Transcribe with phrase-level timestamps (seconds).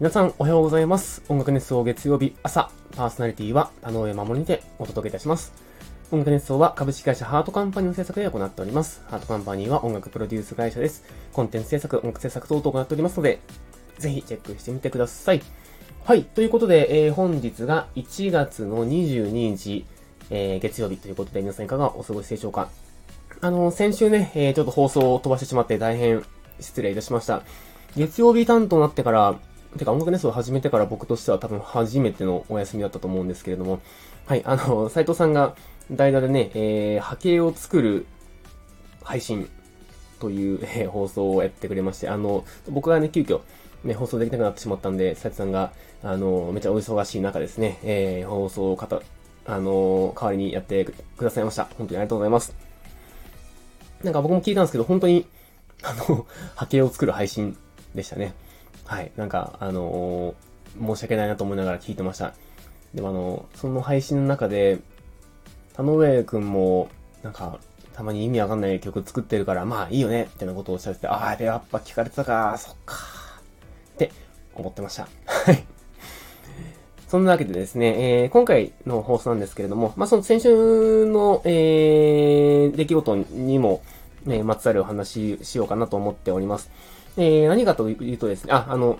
[0.00, 1.22] 皆さんおはようございます。
[1.28, 5.52] 音楽熱奏月曜日朝、パーソナリティは田上守にてお届けいたします。
[6.10, 9.02] 音楽熱奏は株式会社ハートカンパニーの制作で行っております。
[9.08, 11.04] ハートカンパニーは音楽プロデュース会社です。
[11.34, 13.40] コンテンツ制作、音楽制作等々行っておりますので、
[13.98, 15.42] ぜひチェックしてみてください。
[16.06, 16.24] はい。
[16.24, 19.84] ということで、えー本日が1月の22日、
[20.30, 22.70] えー月曜日ということで、皆さんいかがお過ごしでしょうか
[23.42, 26.24] あの、先週ね、えーちょっと放送を飛ばしてしまって大変
[26.58, 27.42] 失礼いたしました。
[27.98, 29.38] 月曜日担当になってから、
[29.78, 33.80] てか音楽熱奏を始めてから僕としては多分初めてのお休みだったと思うんですけれども、
[34.26, 35.54] はい、あの、斉藤さんが
[35.90, 38.06] 代打でね、えー波形を作る
[39.02, 39.48] 配信
[40.18, 43.40] という、えー放送をやってくれまして、あの、僕がね、急遽、
[43.84, 49.02] ね、放送できなくなってしまったんで、斉藤さんが、あの、めちゃお忙しい中ですね、えー放送をかた、
[49.46, 51.64] あの、代わりにやってくださいました。
[51.76, 52.54] 本当にありがとうございます。
[54.02, 55.26] なんか僕も聞いたんですけど、本当に、
[55.82, 56.26] あの、
[56.56, 57.56] 波形を作る配信
[57.94, 58.34] でしたね。
[58.90, 59.12] はい。
[59.16, 60.34] なんか、あの
[60.76, 62.34] 申し訳ないなと思いながら聞いてました。
[62.92, 64.80] でもあの、その配信の中で、
[65.74, 66.88] 田上くんも、
[67.22, 67.60] なんか、
[67.94, 72.96] たまに意味わかんない曲作ってるから、まあいいよね、みたいなことをおっしゃってて、ああ、でやっぱ聞かれてたか、そっか、
[73.94, 74.10] って
[74.56, 75.06] 思ってました。
[75.24, 75.64] はい。
[77.06, 83.84] そんなわけでですね、えー今回の放送なんですけれども、まあ、その先週の、えー出来事にも、
[84.24, 86.72] ね、まつわるお話ししようかなと思っております。
[87.16, 88.98] えー何かというとですね、あ、あの、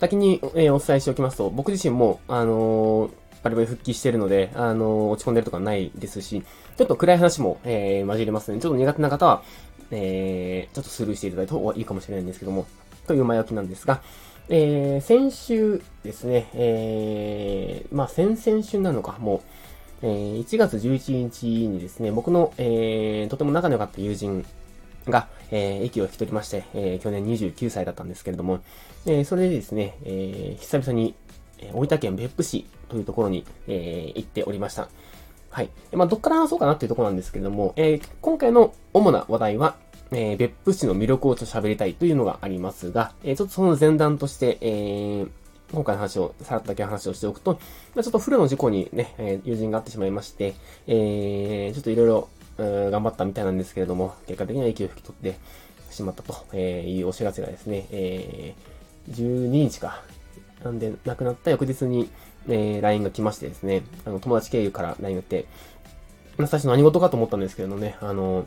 [0.00, 3.10] 先に、えーお伝えしておきますと、僕自身も、あのー
[3.42, 6.42] バリバリ復帰してるので、あのー落ち込んでるとかないですし、
[6.76, 9.42] ちょっと暗い話も、えー交じりますので、ちょっと苦手な方は、
[9.90, 12.66] えーちょっとスルーしていただいた方がいいかもしれないんですけども、
[13.06, 14.00] という前置きなんですが、
[14.48, 19.40] えー先週ですね、えーまあ、先々週なのか、もう、
[20.02, 24.44] えー1月11日にですね、僕の、えーとても仲良かった友人
[25.08, 28.60] が、えー、息を引き取りまして、えー去年29歳だったんですけれども、
[29.06, 31.14] えーそれでですね、えー久々に、
[31.58, 34.88] えー大分県別府市というところに、えー行っておりました。
[35.50, 35.68] はい。
[35.92, 39.76] まあ、どっから話そうかなっていうところなんですけれども、えー今回の主な話題は、
[40.12, 45.28] えー別府市の魅力をちょっと喋りたいというのがありますが、えーちょっとその前段として、えー
[45.72, 47.58] 今回の話を、さらっとだけ話をしておくと、
[47.94, 50.54] まあ、ちょっと不慮の事故にね、えー友人があってしまいまして、
[50.86, 52.28] えーちょっといろいろ、
[52.58, 55.38] 頑張ったみたいなんですけれども、結果的には息を引き取って
[55.90, 58.72] しまったとえいうお知らせがですね、えー
[59.10, 60.02] 12日か。
[60.62, 62.08] なんで、亡くなった翌日に、
[62.48, 65.46] えー LINE が来ましてですね、あの、友達経由から LINE が来て、
[66.38, 68.46] 最初何事かと思ったんですけれどね、あの、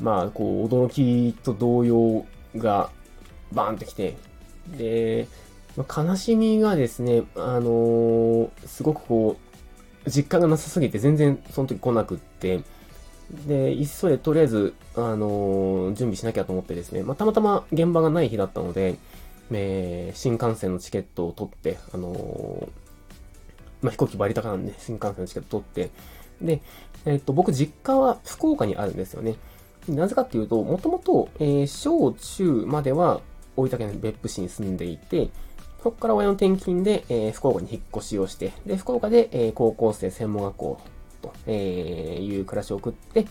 [0.00, 2.26] まあ、こう、驚きと動揺
[2.56, 2.90] が
[3.52, 4.16] バーンってきて、
[4.76, 5.26] で、
[5.76, 9.45] 悲しみがですね、あのーすごくこう、
[10.06, 12.60] 実感がなさすぎて全然その時来なくって、
[13.46, 18.96] で、急いでとりあえず、あのー準備しなきゃと思ってですね、まあ、たまたま現場がない日だったので、
[19.50, 22.68] えー新幹線のチケットを取って、あのー
[23.82, 25.90] まあ、飛行機割高なんで、新幹線のチケット取って、
[26.40, 26.60] で、
[27.04, 29.36] えっ、と、僕実家は福岡にあるんですよね。
[29.88, 33.20] なぜかっていうと、もともと、えー小中までは
[33.56, 35.30] 大分県別府市に住んでいて、
[35.86, 40.80] そこから親の転勤で、えー福岡に引っ越しをして、で、福岡で、えー高校生専門学校
[41.22, 43.24] と、えーいう暮らしを送って、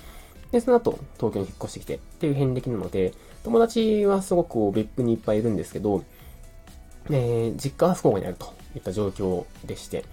[0.53, 3.13] で、その後、東京に引っ越してきてっていう遍歴なので、
[3.43, 6.05] 友達はすごく別府にいっぱいいるんですけど、
[7.09, 10.05] えー実家は福岡にあるといった状況でして、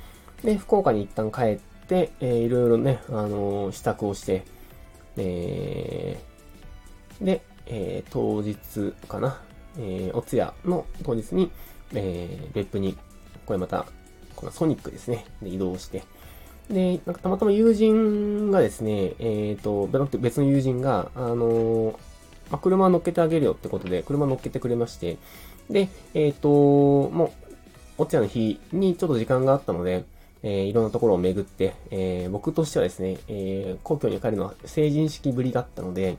[0.42, 4.42] で、福岡に一旦帰って、えーいろいろね、あのー支度をして、
[5.16, 9.40] えーで、えー当日かな、
[9.78, 11.52] えーお通夜の当日に、
[11.94, 12.96] えー別府に、
[13.46, 13.86] これまた、
[14.36, 16.02] このソニックですね、で移動して、
[16.70, 19.86] で、なんかたまたま友人がですね、えっ、と、
[20.18, 21.96] 別の友人が、あのー
[22.50, 25.16] まあ、車乗っけてあげるよってことで、車乗っけてくれまして、
[25.70, 27.52] で、えっ、と、もう、
[27.98, 30.04] お茶の日にちょっと時間があったので、
[30.42, 36.16] えーいろんなところを巡って、えー僕としてはですね、えー皇居に帰るのは成人式ぶりだったので、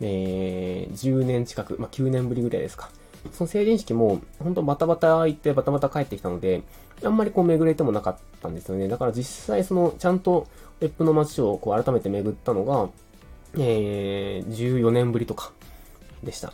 [0.00, 2.90] えー10年近く、まあ、9年ぶりぐらいですか。
[3.32, 6.62] その成人式も、本当バタバタ行ってバタバタ帰ってきたので、
[7.04, 8.88] あんまりこう巡れてもなかったんですよね。
[8.88, 10.46] だから実際その、ちゃんと
[10.80, 12.88] 別府の街をこう改めて巡ったのが、
[13.54, 15.52] えー、14年ぶりとか
[16.22, 16.52] でした。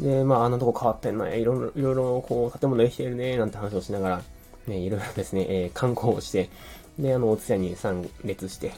[0.00, 4.22] で、まあ、あんなとこ変わってんな、いろいろ、いろいろ、こう、建物できてるね、なんて話をしながら、
[4.66, 6.48] ね、いろいろですね、えー観光をして、
[6.98, 8.72] で、あの、お通夜に参列して、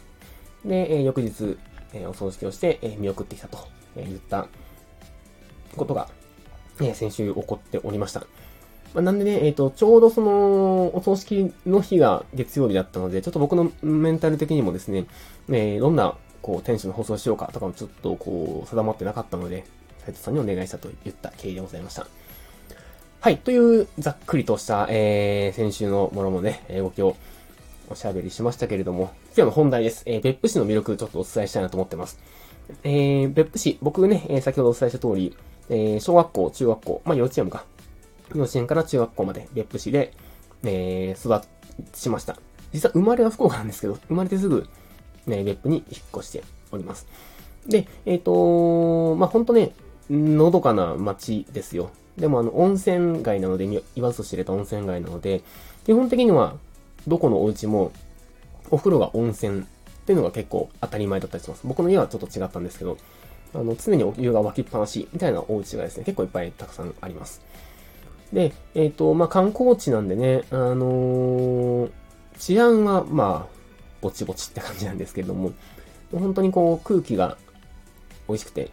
[0.65, 1.57] で、えー翌日、
[1.93, 3.59] えーお葬式をして、えー見送ってきたと、
[3.97, 4.49] えー言った
[5.77, 6.09] ことが、
[6.81, 8.25] え先週起こっておりました。
[8.95, 15.07] ま、なんでね、えっ、と、ちょうどその、お葬式の日が月曜日だったので、ちょっと僕のメンタル的にもですね、
[15.49, 19.65] えーどんな、こう、テンションの放送しようかとかもちょっと、こう、定まってなかったので、
[20.05, 22.07] 斉藤さんにお願いしたと言った経緯でございました。
[23.21, 23.39] はい。
[23.39, 27.17] という、ざっくりとした、えー、先週のものもね、動きを
[27.89, 30.03] おしゃべりしましたけれども、今日の本題です。
[30.07, 32.19] えー、別府市の魅力ちょっとお伝えしたいなと思ってます。
[32.83, 35.37] えー、別府市、僕ね、先ほどお伝えした通り、
[35.73, 37.65] えー、小学校、中学校、まあ幼稚園か。
[38.35, 40.13] 幼稚園から中学校まで別府市で、
[40.65, 41.47] えー、育
[41.93, 42.37] ちました。
[42.73, 44.69] 実は生まれは福岡なんですけど、生まれてすぐ、
[45.27, 47.07] ね、別府に引っ越しております。
[47.67, 49.73] で、えっ、ー、とまあ、ほんとね、
[50.11, 51.91] のどかな街ですよ。
[52.19, 55.43] でもあの、温泉街なので、言わずと知れた温泉街なので、
[55.87, 56.57] 基本的には、
[57.09, 57.93] どこのお家も、
[58.71, 59.65] お風呂が温泉っ
[60.05, 61.63] ていうのが結構当たり前だったりします。
[61.65, 62.99] 僕の家はちょっと違ったんですけど、
[63.55, 67.43] あの、常にお湯が沸きっぱなしみたいなお家がですね、結構いっぱいたくさんあります。
[68.33, 71.91] で、えっ、ー、と、まあ、観光地なんでね、あのー、
[72.39, 73.57] 治安は、まあ、
[74.01, 75.53] ぼちぼちって感じなんですけれども、
[76.13, 77.37] 本当にこう、空気が
[78.29, 78.71] 美味しくて、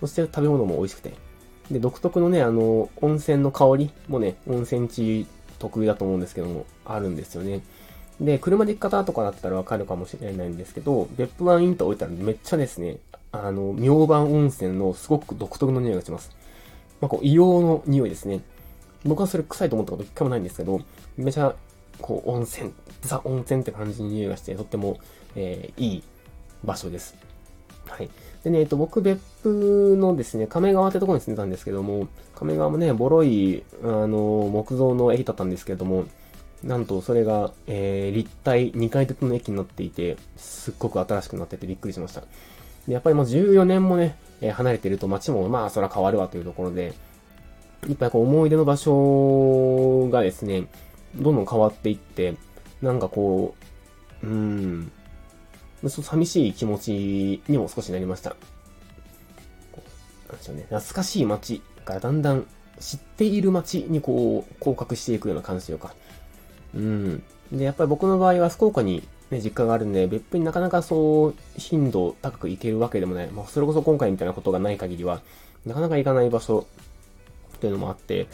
[0.00, 1.14] そして食べ物も美味しくて、
[1.70, 5.26] で、独特のね、あの、温泉の香りもね、温泉地
[5.58, 7.60] 特有だと思うんですけども、あるんですよね。
[8.20, 12.98] で、車で行く方とかだったらわかるかもしれないんですけど、別府湾インと置いたらめっちゃですね、
[13.46, 16.30] あの、明晩温泉のすごく独特の匂いがします。
[17.00, 18.40] まあ、こう、硫黄の匂いですね。
[19.04, 20.80] 僕はそれ臭いと思ったこと一回もないんですけど、
[21.16, 21.54] めちゃ、
[22.00, 24.98] こう、温泉、ザ温泉って感じの匂いがして、とっても、
[25.36, 26.02] えー、いい
[26.64, 27.16] 場所です。
[27.86, 28.10] はい。
[28.44, 36.04] でね、えっと、僕、別府のですね、亀川ってところに住んでたんですけども、亀川もね、ボロい、あの、木造の駅だったんですけども、
[36.62, 42.24] なんとそれが、えー、立体2階建ての駅になっていて、すっごく新しくなっててびっくりしました。
[42.88, 46.94] でやっぱりもう14年もね、え、離れてると街もまあそら変わるわというところで、
[47.86, 50.66] いっぱいこう思い出の場所がですね、
[51.14, 52.34] どんどん変わっていって、
[52.80, 53.54] なんかこ
[54.22, 54.92] う、うーん、
[55.86, 58.30] 寂しい気持ちにも少しなりました。
[60.28, 60.62] なんでしょうね。
[60.62, 62.46] 懐かしい街からだんだん
[62.80, 65.94] 知っている街にこう、降格していくような感じというか。
[66.74, 67.22] うん。
[67.52, 73.30] で、やっぱり僕の場合は福岡にね、実家があるんで、別府になかなかそう、頻度高く行けるわけでもない。
[73.30, 75.20] まあ、それこそ今回みたいなことがない限りは、
[75.66, 76.66] なかなか行かない場所
[77.56, 78.26] っていうのもあって、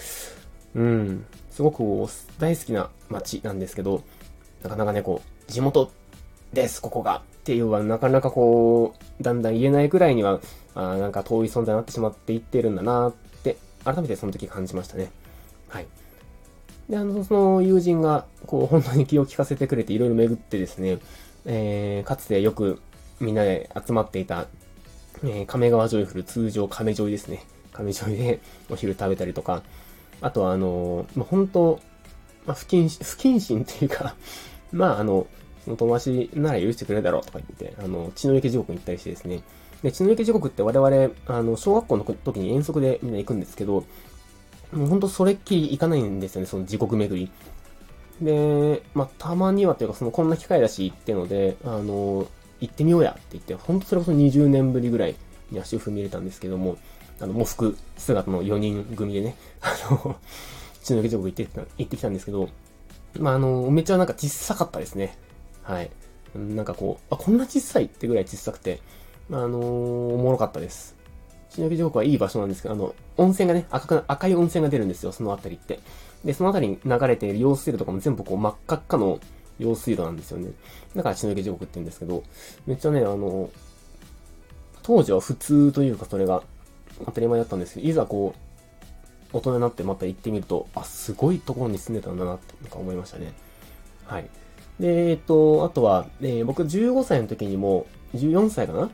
[0.75, 1.82] うん、すごく
[2.38, 4.02] 大好きな街なんですけど、
[4.62, 5.91] なかなかね、こう、地元
[6.52, 10.40] です、ここがっていうのはなかなかこう、だんだん言えないくらいには、
[10.75, 13.12] あなんか遠い存在になってしまっていってるんだなっ
[13.43, 15.11] て、改めてその時感じましたね。
[15.69, 15.87] はい。
[16.88, 20.98] で、あの、その友人が、こう、本当に気を利かせてくれていろいろ巡ってですね、
[21.46, 22.81] えー、かつてよく
[23.20, 24.46] みんなで集まっていた、
[25.22, 27.44] えー、亀川ジョイフル、通常亀ジョイですね。
[27.72, 28.40] 亀ジョイで
[28.70, 29.62] お昼食べたりとか、
[30.20, 31.81] あとはあのー、まあ、本当、
[32.46, 34.14] まあ、不謹慎、不謹慎っていうか
[34.72, 35.26] まああの、
[35.64, 39.42] その友達なら許してくれるだろうとか言って、あの、血の池地獄に行ったりしてですね。
[39.82, 43.84] で、血の池地獄って我々、あの、小学校の時に遠足でみんな行くんですけど、
[44.72, 47.31] もうほんとそれっきり行かないんですよね、その地獄巡り。
[48.20, 52.26] で、まあ、たまにはというか、その、こんな機会だし行ってので、あの、
[52.61, 55.14] 行ってみようやって言って、ほんとそれこそ20年ぶりぐらい
[55.50, 56.76] に足を踏み入れたんですけども、
[57.20, 60.16] あの、喪服姿の4人組でね、 あの、
[60.82, 62.49] 血の池地獄行ってきた、行ってきたんですけど、
[63.19, 65.16] まあ、あの、めっちゃなんか小さかったですね。
[65.62, 65.90] はい。
[66.37, 68.81] なんかこう、あ、こんな小さいってぐらい小さくて、
[69.31, 69.58] あの、
[70.14, 70.96] おもろかったです。
[71.54, 75.78] 新垣地獄はいい場所なんですけど、あの、温泉がね、赤く、赤い温泉が出るんですよ、そのあたりって。
[76.25, 79.20] で、そのあたりに流れている用水路とかも全部こう真っ赤っかの
[79.61, 80.50] 用水路なんですよね。
[80.96, 82.25] だから血の池地獄って言うんですけど、
[82.66, 83.50] めっちゃね、あの、
[84.82, 86.42] 当時は普通というかそれが
[87.04, 88.34] 当たり前だったんですけど、いざこ
[89.32, 93.32] う、大人になってまた行ってみると、あ、すごいところに住んでたんだなってなんか思いましたね。
[94.06, 94.28] はい。
[94.80, 98.90] で、えっと、あとは、えー、僕15歳の時にも、14歳かな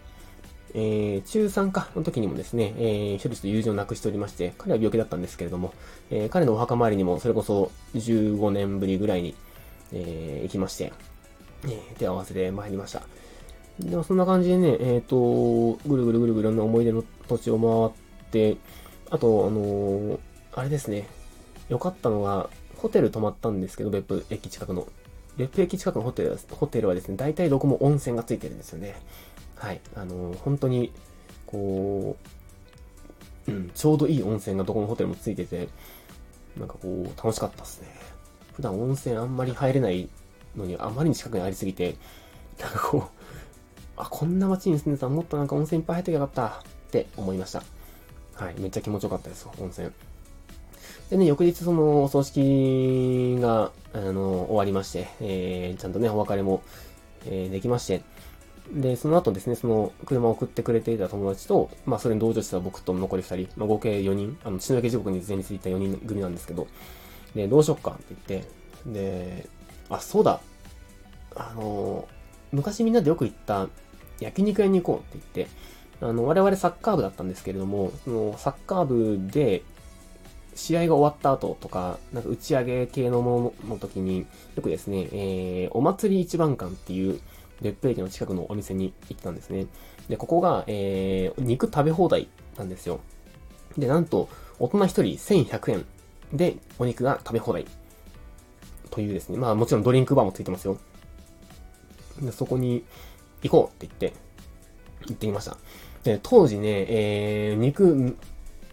[0.74, 5.74] えー、中3かの時にもですね、えー、処理と友人を亡くしておりまして、彼は病気だったんですけれども、
[6.10, 9.34] えー、彼のお墓参りにもそれこそ15年ぶりぐらいに、
[9.92, 10.92] えー、行きまして、
[11.64, 13.02] えー、手を合わせて参りました。
[13.80, 18.56] でもそんな感じでね、えっ、ー、と、ぐるぐるぐるぐるな思い出の土地を回って、
[19.10, 20.18] あと、あのー、
[20.52, 21.08] あれですね、
[21.68, 24.86] 良かったのが、ホテル泊まったんですけど、別府駅近くの。
[25.36, 28.94] 別府駅近くのホテルはホテルはですね、大体どこも温泉がついてるんですよね。
[29.60, 29.80] はい。
[29.94, 30.90] あのー、本当に、
[31.46, 32.16] こ
[33.46, 35.68] う、うん、ちょうどいい温泉がどこのホテルもついてて、
[36.58, 37.88] なんかこう、楽しかったですね。
[38.54, 40.08] 普段温泉あんまり入れない
[40.56, 41.96] のに、あまりに近くにありすぎて、
[42.58, 43.02] なんかこう、
[43.96, 46.52] あ、こんな街に住んでたらもっとなんか温泉いっぱい入ってよかったっ
[46.90, 47.62] て思いました。
[48.34, 48.54] はい。
[48.58, 49.90] めっちゃ気持ちよかったです、温泉。
[51.10, 56.62] でね、翌日そのお葬式が、あの、終わりまして、えー、ちゃんとね、お別れも、
[57.26, 58.02] えー、できまして、
[58.72, 66.66] で、その後ですね、その車を送ってくれていた友達と、まあそれに同乗してた僕と残り2人、まあ合計4人、あの、血の焼け時刻に前日行った4人組なんですけど、
[67.34, 68.48] で、どうしよっかって言って、
[68.86, 69.48] で、
[69.88, 70.40] あ、そうだ、
[71.34, 72.08] あの、
[72.52, 73.68] 昔みんなでよく行った
[74.20, 75.54] 焼肉屋に行こうって言って、
[76.00, 79.62] あの、我々サッカー部だったんですけれども、そのサッカー部で
[80.54, 87.20] 試合が終わった後とか、なんか打ち上げ系のものの時に、よくですね、えー、お祭り一番館っていう
[87.60, 89.66] 別府駅の近くのお店に行ったんですね。
[90.08, 93.00] で、ここが、えー、肉食べ放題なんですよ。
[93.76, 95.86] で、なんと、大人一人1100円
[96.32, 97.66] でお肉が食べ放題。
[98.90, 100.78] というですね、まあもちろんドリンクバーもついてますよ。
[102.20, 102.84] で、そこに
[103.42, 104.18] 行こうって言って、
[105.06, 105.56] 行ってきました。
[106.02, 108.16] で、当時ね、えー、肉、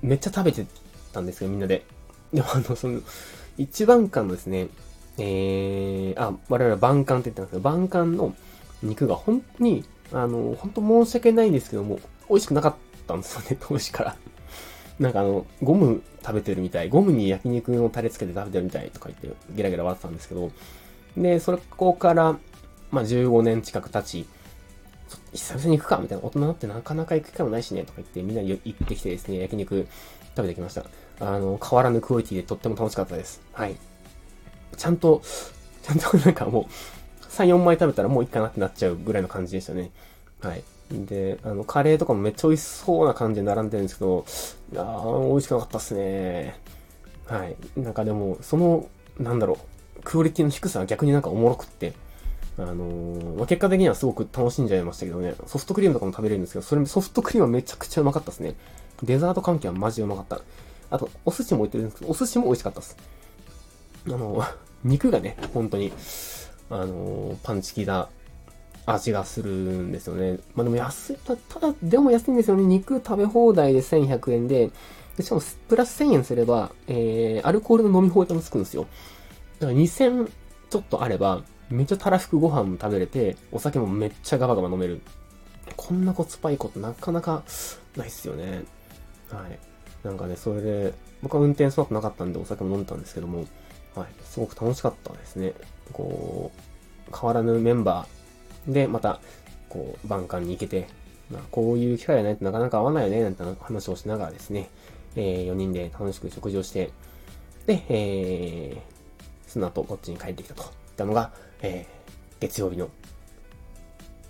[0.01, 0.65] めっちゃ食べて
[1.13, 1.85] たんですよ、みんなで。
[2.33, 3.01] でもあの、その、
[3.57, 4.67] 一番館のですね、
[5.17, 8.35] えー、あ、我々は晩館って言ってたんですけど、晩館の
[8.83, 12.75] 肉が本当に、あの、本当申し訳ないんですけども、美味しくなかっ
[13.07, 14.15] たんですよね、 当時から。
[14.99, 20.51] なんかあの、ゴム食べてるみたい、ゴムに焼肉のタレつけて食べてるみたいとか言って、ゲラゲラ笑ってたんですけど、
[21.15, 22.37] で、そこから、
[22.91, 24.27] まあ、15年近く経ち、
[25.33, 29.87] 久々に行くかみたいな、大人ってなかなか行く機会もないしね、とか言って、みんなに行ってきてですね、焼肉
[30.35, 30.85] 食べてきました。
[31.19, 33.41] あの、変わらぬクオリティでとっても楽しかったです。
[33.53, 33.75] はい。
[34.75, 35.21] ちゃんと、
[35.81, 36.65] ちゃんとなんかもう、
[37.37, 39.91] 3、4枚食べたらもういいかなってなっちゃうぐらいの感じでしたね。
[40.41, 40.63] はい。
[40.91, 44.25] で、あの、カレーとかもめっちゃ美味しそうな感じで並んでるんですけど、
[44.73, 46.59] いやー、美味しくなかったっすね。
[47.25, 47.55] はい。
[47.79, 48.87] なんかでも、その、
[49.19, 49.57] なんだろ
[49.97, 51.93] う、クオリティの低さは逆になんかおもろくって、
[52.57, 58.55] あのー、まあ、結果的にはすごく楽しんじゃいましたけどね、ソフトクリームとかも食べれるんですけど、それソフトクリームはめちゃくちゃうまかったですね。
[59.03, 60.41] デザート関係はマジでうまかった。
[60.89, 62.97] あと、お寿司も置いてるんですけど、お寿司も美味しかったです。
[64.07, 64.43] あの、
[64.83, 65.91] 肉がね、本当に、
[66.69, 68.09] あの、パンチ効いた
[68.85, 70.39] 味がするんですよね。
[70.55, 72.63] まあでも安い、ただ、でも安いんですよね。
[72.63, 74.71] 肉食べ放題で1100円で、
[75.17, 78.87] でしかもプラス1000円すれば、えー、アルコールの飲み放題もつくんですよ。
[79.59, 80.29] だから2000
[80.69, 85.01] ちょっとあれば、めっちゃたらふくご飯も食べれて、お酒もめっちゃガバガバ飲める。
[85.75, 87.43] こんなコツパいいことなかなか
[87.95, 88.63] ないっすよね。
[89.29, 89.59] はい。
[90.03, 93.45] なんかね、それで、僕は運転その後なかったんでお酒も飲んでたんですけども、
[93.97, 94.07] はい。
[94.23, 95.53] すごく楽しかったですね。
[95.91, 96.51] こ
[97.09, 99.19] う、変わらぬメンバーで、また、
[99.69, 100.87] こう、晩館に行けて、
[101.31, 104.69] まあ、こういう機会がないとなかなか合わないよね、なんて話をしながらですね、
[105.15, 106.91] えー、4人で楽しく食事をして、
[107.65, 112.89] で、えー、その後こっちに帰ってきたといったのが、えー、月曜日の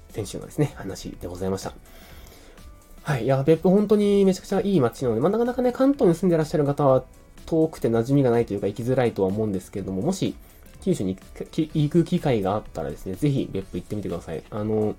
[0.10, 1.74] 先週のですね、話でございました。
[3.04, 3.26] はい。
[3.26, 7.04] いや、別府本当にめちゃくちゃいい街なので、まあ、なかなかね、関東に住んでらっしゃる方は
[7.48, 10.36] 遠くて馴染みがないというか行きづらいとは思うんですけれども、もし、
[10.82, 11.18] 九州に
[11.74, 14.44] 行く機会があったらですね、ぜひ別府行ってみてください。
[14.52, 14.96] あの、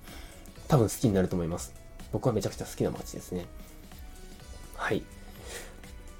[0.67, 1.73] 多分好きになると思います。
[2.11, 3.45] 僕はめちゃくちゃ好きな街ですね。
[4.75, 5.03] はい。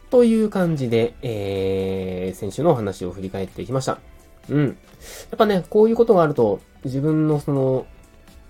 [0.09, 4.00] という感じで、えー、先週のお話を振り返っていきました。
[4.50, 4.67] うん。
[4.67, 4.74] や
[5.36, 7.86] っぱね、こういうことがあると、自分のその、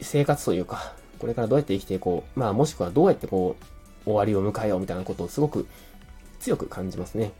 [0.01, 3.63] 生活というか、これからどうやって生きていこう、まあもしくはどうやってこう、
[4.05, 5.67] 終わりを迎えようみたいなことをすごく
[6.39, 7.31] 強く感じますね。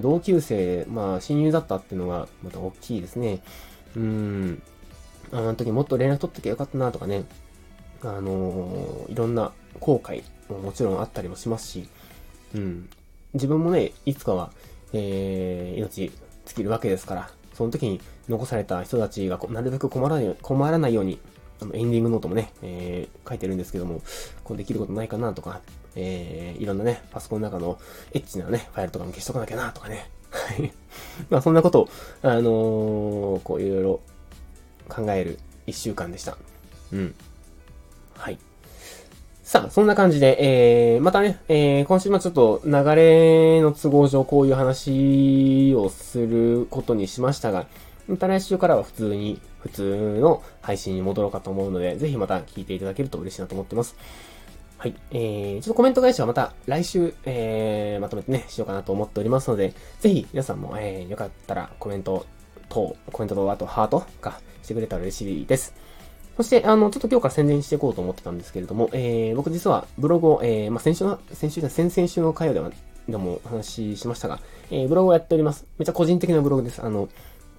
[0.00, 3.42] 同級生、まあ親友だったっていうのがまた大きいですね。
[3.96, 4.62] うん。
[5.32, 7.24] あの時もっと連絡取っときゃよかったなとかね。
[8.02, 11.88] あのー、いろんな後悔ももちろんあったりもしますし、
[12.54, 12.88] うん。
[13.34, 14.52] 自分もね、いつかは、
[14.92, 16.12] えー、命尽
[16.44, 21.18] きるわけですから、その時に残された人たちがなるべく困らない困らないように
[21.60, 24.02] あの、エンディングノートもね、えー、書いてるんですけども、
[24.44, 25.60] こうできることないかなとか、
[25.96, 27.78] えー、いろんなね、パソコンの中の
[28.12, 30.10] エッチなね、ファイルとかも消しとかなきゃなとかね。
[30.30, 30.72] はい。
[31.30, 31.88] まあそんなことを、
[32.22, 32.42] あのー、
[33.42, 34.00] こういろいろ
[34.88, 36.36] 考える一週間でした。
[36.92, 37.14] うん。
[38.14, 38.38] はい。
[39.42, 47.66] さあ、そんな感じで、えー、またね、えー、今週もちょっと流れの都合上こういう話をすることにしましたが、
[48.08, 53.96] また来週からは普通に、普通の配信に戻ろうかと思うので、ぜひまた聞いていただけると嬉しいなと思ってます。
[54.78, 54.94] はい。
[55.10, 62.26] えー、ちょっとコメント返しはまた来週、えー、まとめてね、しようかなと思っておりますので、ぜひ皆さんも、えー、よかったらコメント
[62.68, 65.74] と、コメントと、あとハートかしてくれたら嬉しいです。
[66.36, 72.70] そして、あの、ちょっと今日から宣伝していこうと思ってたんですけれども、えー、僕実はブログを、えー、まあ、先週の、先週じゃ先々週の回では、
[73.08, 74.40] でもお話ししましたが、
[74.70, 75.64] えー、ブログをやっております。
[75.78, 76.82] めっちゃ個人的なブログです。
[76.84, 77.08] あの、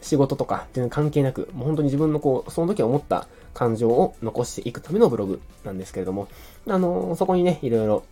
[0.01, 6.27] 仕事とか全然関係なく、もう本当に自分のこう、その時思った感情を残していくためのブログなんですけれども、
[6.67, 8.03] あのー、そこにね、いろいろ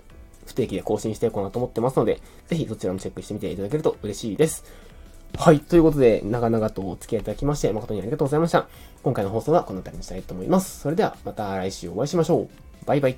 [0.46, 4.64] 不定期で更新していこうなと思ってますので、ぜひそちらもチェックしてみていただけると嬉しいです。
[5.38, 5.60] はい。
[5.60, 8.68] ということで、長々とお付き合いいただきまして、誠にありがとうございました。
[9.04, 10.80] 今回の放送はこの辺りにしたいと思います。
[10.80, 12.50] それでは、また来週お会いしましょう。
[12.86, 13.18] バイバイ。